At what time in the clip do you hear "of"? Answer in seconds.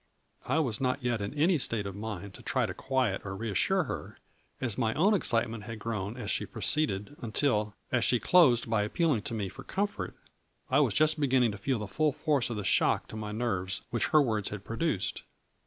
1.85-1.95, 12.49-12.55